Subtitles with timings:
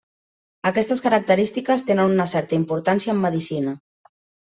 [0.69, 3.75] Aquestes característiques tenen una certa importància en medicina.